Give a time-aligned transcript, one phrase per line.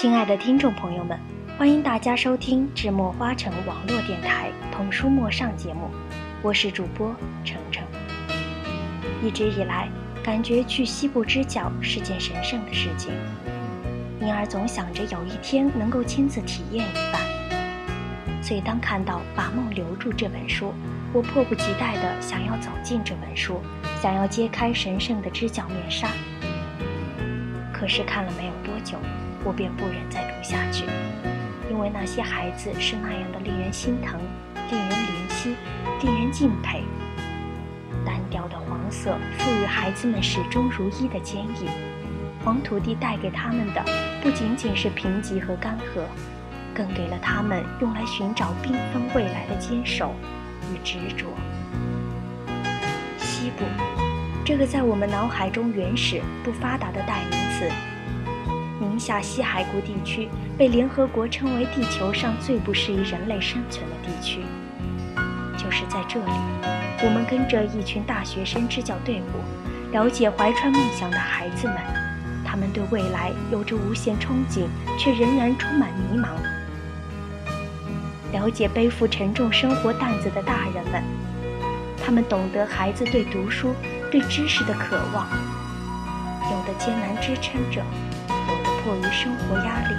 [0.00, 1.18] 亲爱的听众朋友们，
[1.58, 5.90] 欢迎大家收听智墨花城网络电台《童书陌上》节目，
[6.40, 7.12] 我是主播
[7.44, 7.84] 程程。
[9.20, 9.88] 一直以来，
[10.22, 13.12] 感觉去西部支教是件神圣的事情，
[14.20, 17.20] 因而总想着有一天能够亲自体验一番。
[18.40, 20.72] 所以，当看到《把梦留住》这本书，
[21.12, 23.60] 我迫不及待地想要走进这本书，
[24.00, 26.06] 想要揭开神圣的支教面纱。
[27.72, 28.96] 可是看了没有多久。
[29.44, 30.84] 我便不忍再读下去，
[31.70, 34.20] 因为那些孩子是那样的令人心疼、
[34.70, 35.54] 令人怜惜、
[36.02, 36.82] 令人敬佩。
[38.04, 41.68] 单调的黄色赋予孩子们始终如一的坚毅，
[42.44, 43.82] 黄土地带给他们的
[44.22, 46.02] 不仅仅是贫瘠和干涸，
[46.74, 50.14] 更给了他们用来寻找缤纷未来的坚守
[50.72, 51.26] 与执着。
[53.18, 53.64] 西部，
[54.44, 57.97] 这个在我们脑海中原始不发达的代名词。
[58.80, 64.40] 宁夏西海固地区被联合国称为地球上最不适宜人类生存的地区。
[65.56, 66.30] 就是在这里，
[67.02, 71.76] 我们跟着一群大学生支教队伍，了解怀揣梦想的孩子们，
[72.44, 76.28] 他们对未来有着无限憧憬，却仍然充满迷茫；
[78.32, 81.02] 了解背负沉重生活担子的大人们，
[82.04, 83.74] 他们懂得孩子对读书、
[84.12, 85.26] 对知识的渴望，
[86.52, 87.82] 有的艰难支撑着。
[88.88, 89.94] 迫于生活压力，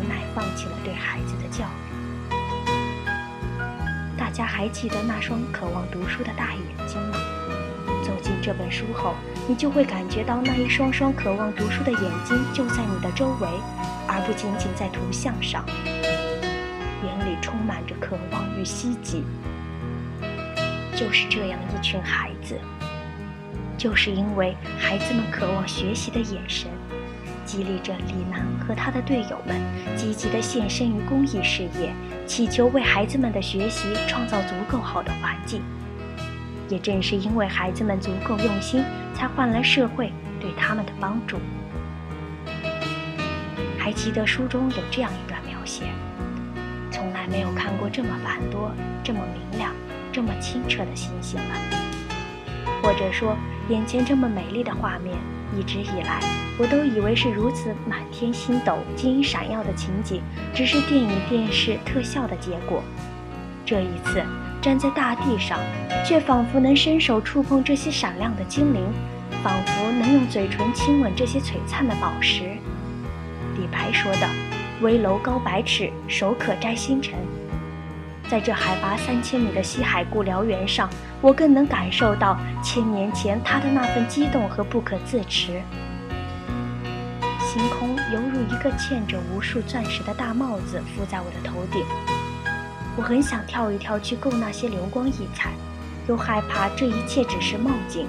[0.00, 2.32] 无奈放弃了对孩子的教育。
[4.16, 7.18] 大家还记得那双渴望读书的大眼睛吗？
[8.02, 9.14] 走进这本书后，
[9.46, 13.48] 你就会感觉到那一双双渴望读书的眼睛就在你的周围，
[14.08, 15.62] 而不仅仅在图像上。
[17.04, 19.22] 眼里充满着渴望与希冀。
[20.96, 22.58] 就是这样一群孩子，
[23.76, 26.70] 就是因为孩子们渴望学习的眼神。
[27.50, 29.60] 激励着李楠和他的队友们
[29.96, 31.92] 积极地献身于公益事业，
[32.24, 35.60] 祈求为孩子们的学习创造足够好的环境。
[36.68, 38.84] 也正是因为孩子们足够用心，
[39.16, 41.38] 才换来社会对他们的帮助。
[43.76, 45.86] 还记得书中有这样一段描写：
[46.88, 48.70] 从来没有看过这么繁多、
[49.02, 49.72] 这么明亮、
[50.12, 51.89] 这么清澈的星星了。
[52.90, 53.36] 或者说，
[53.68, 55.16] 眼前这么美丽的画面。
[55.56, 56.18] 一直以来，
[56.58, 60.20] 我都以为是如此满天星斗、晶莹闪耀的情景，
[60.52, 62.82] 只是电影、电视特效的结果。
[63.64, 64.24] 这一次，
[64.60, 65.60] 站在大地上，
[66.04, 68.82] 却仿佛能伸手触碰这些闪亮的精灵，
[69.40, 72.42] 仿佛能用嘴唇亲吻这些璀璨的宝石。
[73.56, 74.28] 李白说的
[74.82, 77.14] ：“危楼高百尺，手可摘星辰。”
[78.30, 80.88] 在这海拔三千米的西海固辽原上，
[81.20, 85.60] 我更能感受到千年前他的那份激动和不可自持。
[87.40, 91.84] 星空犹如一个嵌着无数钻石的大帽子覆在我的头顶，
[92.96, 95.50] 我很想跳一跳去够那些流光溢彩，
[96.06, 98.06] 又害怕这一切只是梦境，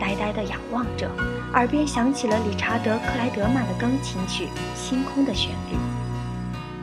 [0.00, 1.06] 呆呆地仰望着，
[1.52, 4.44] 耳边响起了理查德·克莱德曼的钢琴曲
[4.74, 5.76] 《星空》的旋律。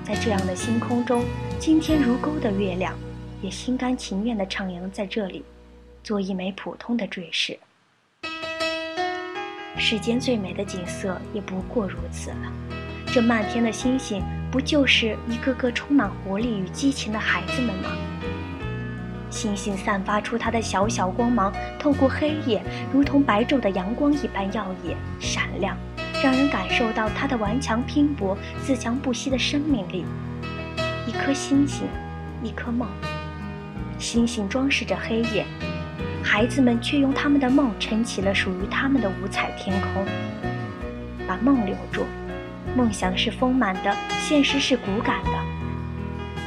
[0.06, 1.24] 在这样的星空中。
[1.60, 2.94] 今天如钩的月亮，
[3.42, 5.44] 也心甘情愿地徜徉在这里，
[6.04, 7.58] 做一枚普通的坠饰。
[9.76, 12.54] 世间最美的景色也不过如此了。
[13.08, 17.90] 这漫天的星星，不就是一个个充满活力与激情的孩子们吗？
[19.32, 22.62] 星星散发出它的小小光芒，透过黑夜，
[22.94, 25.76] 如同白昼的阳光一般耀眼闪亮，
[26.24, 30.06] 让人感受到它的顽强拼搏、自强不息的生命力。
[31.08, 31.88] 一颗星星，
[32.44, 32.86] 一颗梦。
[33.98, 35.46] 星星装饰着黑夜，
[36.22, 40.06] 孩子们却用他们的梦撑起了属于他们的五彩天空。
[41.26, 42.04] 把梦留住，
[42.76, 45.32] 梦想是丰满的，现实是骨感的。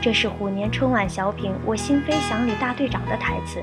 [0.03, 3.63] 这是虎年春晚小品《我心飞翔》里大队长的台词。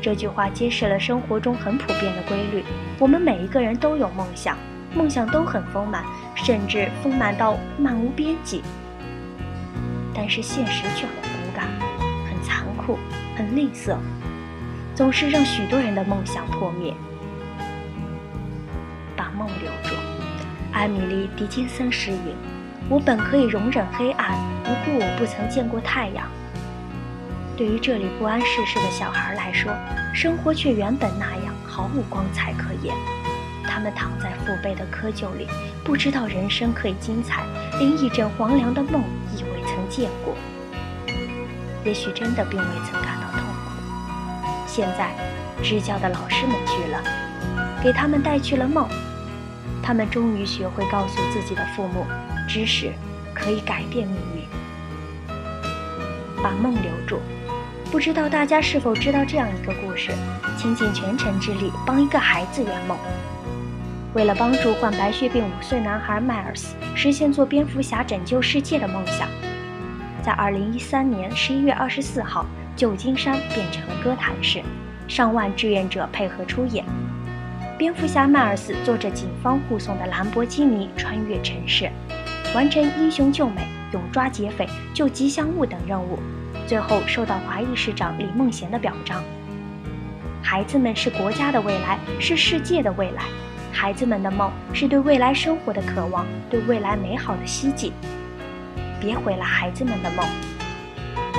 [0.00, 2.62] 这句话揭示了生活中很普遍的规律：
[2.96, 4.56] 我们每一个人都有梦想，
[4.94, 6.04] 梦想都很丰满，
[6.36, 8.62] 甚至丰满到漫无边际。
[10.14, 11.66] 但是现实却很骨感，
[12.28, 12.98] 很残酷，
[13.36, 13.96] 很吝啬，
[14.94, 16.92] 总是让许多人的梦想破灭。
[19.16, 19.94] 把梦留住，
[20.72, 22.34] 艾米丽·狄金森诗云
[22.88, 26.26] ：“我本可以容忍黑暗，不顾我不曾见过太阳。”
[27.56, 29.70] 对于这里不谙世事的小孩来说，
[30.14, 32.94] 生活却原本那样毫无光彩可言。
[33.62, 35.46] 他们躺在父辈的窠臼里，
[35.84, 37.44] 不知道人生可以精彩，
[37.78, 39.04] 连一枕黄粱的梦
[39.90, 40.34] 见过。
[41.84, 43.70] 也许真的并未曾感到痛苦。
[44.66, 45.10] 现在，
[45.62, 47.02] 支教的老师们去了，
[47.82, 48.88] 给他们带去了梦。
[49.82, 52.06] 他们终于学会告诉自己的父母，
[52.48, 52.92] 知识
[53.34, 54.44] 可以改变命运。
[56.42, 57.20] 把梦留住。
[57.90, 60.12] 不知道大家是否知道这样一个故事：
[60.56, 62.96] 倾尽全城之力帮一个孩子圆梦。
[64.14, 69.28] 为了帮助患白血病五岁男孩迈尔斯实现做蝙蝠侠拯救世界的梦想，
[70.20, 72.44] 在二零一三年十一月二十四号，
[72.76, 74.62] 旧金山变成了歌坛市，
[75.08, 76.84] 上万志愿者配合出演。
[77.78, 81.90] 蝙蝠侠迈尔斯坐着警方护送的兰博基尼穿越城市，
[82.54, 86.18] 完成英雄救美、勇抓劫匪、救吉祥物等任务，
[86.66, 89.24] 最后受到华裔市长李梦贤的表彰。
[90.42, 93.22] 孩子们是国家的未来，是世界的未来。
[93.72, 97.92] 孩子们的梦是对未来生活的渴望，对未来美好的希冀。
[99.00, 100.26] 别毁了孩子们的梦。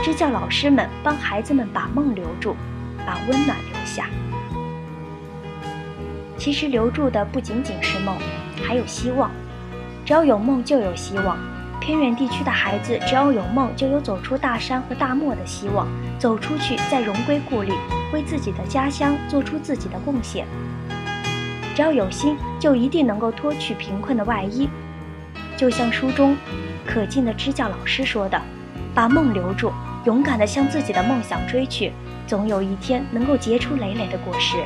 [0.04, 2.56] 支教老师们帮孩子们把梦留住，
[3.06, 4.08] 把温暖留下。
[6.38, 8.18] 其实留住的不仅仅是梦，
[8.64, 9.30] 还有希望。
[10.04, 11.38] 只要有梦，就有希望。
[11.80, 15.88] 偏远地区的孩子，只要有梦，就有走出大山和大漠的希望，
[16.20, 17.72] 走出去再荣归故里，
[18.12, 20.46] 为自己的家乡做出自己的贡献。
[21.76, 24.70] 只要有心，就一定能够脱去贫困的外衣。
[25.58, 26.36] 就像书中
[26.86, 28.42] 可敬的支教老师说的
[28.94, 29.72] ：“把梦留住，
[30.06, 31.92] 勇敢地向自己的梦想追去，
[32.28, 34.58] 总有一天能够结出累累的果实。”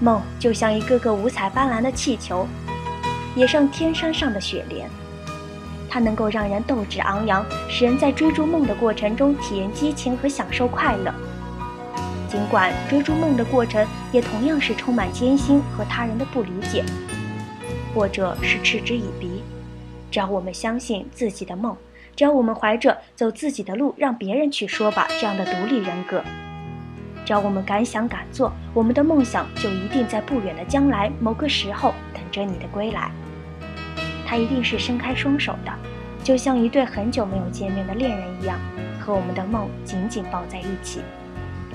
[0.00, 2.46] 梦就像一个个五彩斑斓的气球，
[3.34, 4.90] 也像天山上的雪莲，
[5.88, 11.14] 它能够让人斗志昂扬，使人在追逐梦的过程中体验激情和享受快乐。
[12.28, 16.84] 尽管追逐梦的过程也同样是充满艰辛和他人的不理解，
[17.94, 19.25] 或者是嗤之以鼻，
[20.16, 21.76] 只要我们相信自己的梦，
[22.16, 26.24] 只要我们怀着走自己的路，让别人去说吧这样的独立人格。
[27.22, 33.10] 只要我们敢想敢做，我们的梦想就一定在不远的将来某个时候等着你的归来。
[34.26, 35.72] 他一定是伸开双手的，
[36.24, 38.58] 就像一对很久没有见面的恋人一样，
[38.98, 41.02] 和我们的梦紧紧抱在一起，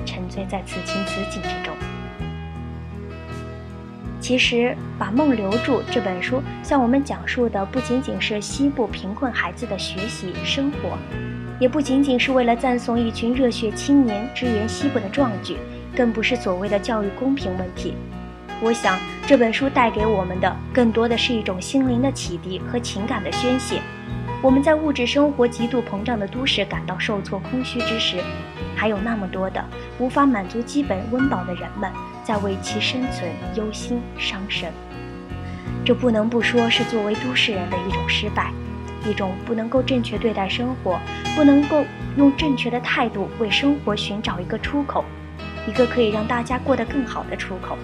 [0.03, 1.75] 沉醉在此情此景之中。
[4.21, 4.55] 其实，
[4.99, 10.95] 《把梦留住》这本书向我们讲述的不仅仅是西部贫困孩子的学习生活。
[11.59, 15.57] 也不仅仅是为了赞颂一群热血青年支援西部的壮举，
[15.95, 17.95] 更不是所谓的教育公平问题。
[18.61, 23.81] 我想这本书带给我们的更多的是一种心灵的启迪和情感的宣泄。
[24.41, 28.17] 我们在物质生活极度膨胀的都市感到受挫空虚之时，
[28.75, 29.63] 还有那么多的
[29.97, 31.91] 无法满足基本温饱的人们
[32.23, 34.71] 在为其生存忧心伤神。
[35.83, 38.51] 这不能不说是作为都市人的一种失败。
[39.03, 40.99] 一种不能够正确对待生活，
[41.35, 41.83] 不能够
[42.17, 45.03] 用正确的态度为生活寻找一个出口，
[45.67, 47.75] 一个可以让大家过得更好的出口。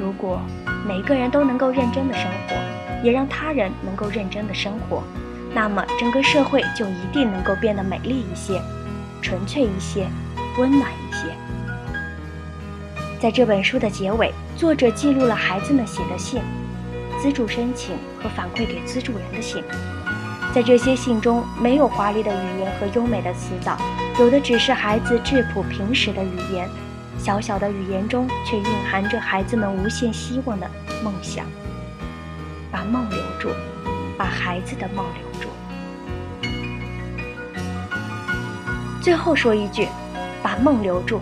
[0.00, 0.40] 如果
[0.84, 2.56] 每个人都能够认真的生活，
[3.04, 5.04] 也让他人能够认真的生活，
[5.54, 8.60] 那么整个社会就一定能够变得美丽一些、
[9.22, 10.08] 纯粹一些、
[10.58, 11.37] 温暖一些。
[13.20, 16.40] 在这本书的结尾，作者记录了孩子们写的信、
[17.20, 19.60] 资助申请和反馈给资助人的信。
[20.54, 23.76] 在这些信中，没有华丽的语言和优美的词藻，
[24.20, 26.68] 有的只是孩子质朴平实的语言。
[27.18, 30.70] 小小的语言中，却蕴含着孩子们无限希望的
[31.02, 31.44] 梦想。
[32.70, 33.48] 把梦留住，
[34.16, 35.48] 把孩子的梦留住。
[39.02, 39.88] 最后说一句：
[40.40, 41.20] 把梦留住，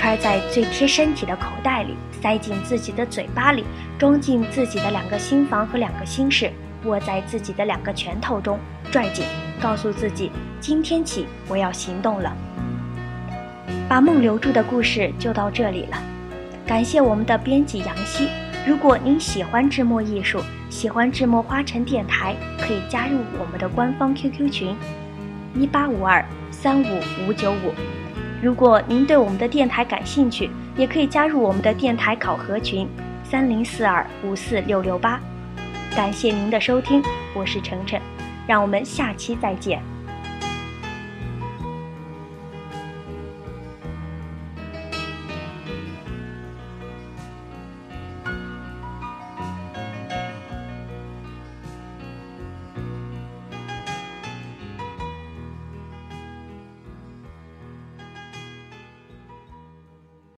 [0.00, 3.66] 揣在最贴身体的口袋里，塞进自己的嘴巴里，
[3.98, 6.50] 装进自己的两个心房和两个心事。
[6.86, 8.58] 握在自己的两个拳头中，
[8.90, 9.26] 拽紧，
[9.60, 12.34] 告诉自己：今天起我要行动了。
[13.90, 15.98] 把梦留住的故事就到这里了。
[16.66, 18.26] 感谢我们的编辑杨希。
[18.66, 20.40] 如果您喜欢智墨艺术，
[20.70, 24.74] 喜欢智墨花城电台，可以加入我们的官方 QQ 群：
[25.54, 27.74] 一八五二三五五九五。
[28.42, 32.88] 如果您对我们的电台感兴趣，也可以加入我们的电台考核群：
[33.22, 35.20] 三零四二五四六六八。
[35.94, 37.02] 感谢您的收听，
[37.34, 38.00] 我是晨晨，
[38.46, 39.82] 让我们下期再见。